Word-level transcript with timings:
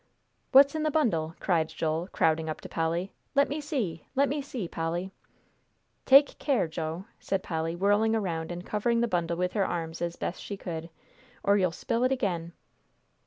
"What's 0.51 0.73
in 0.73 0.81
the 0.81 0.89
bundle?" 0.89 1.35
cried 1.39 1.69
Joel, 1.69 2.07
crowding 2.11 2.49
up 2.49 2.59
to 2.61 2.67
Polly. 2.69 3.11
"Let 3.35 3.47
me 3.47 3.61
see; 3.61 4.03
let 4.15 4.29
me 4.29 4.41
see, 4.41 4.67
Polly." 4.67 5.11
"Take 6.07 6.39
care, 6.39 6.67
Joe," 6.67 7.05
said 7.19 7.43
Polly, 7.43 7.75
whirling 7.75 8.15
around 8.15 8.51
and 8.51 8.65
covering 8.65 9.01
the 9.01 9.07
bundle 9.07 9.37
with 9.37 9.53
her 9.53 9.63
arms 9.63 10.01
as 10.01 10.15
best 10.15 10.41
she 10.41 10.57
could, 10.57 10.89
"or 11.43 11.55
you'll 11.55 11.71
spill 11.71 12.03
it 12.03 12.11
again." 12.11 12.53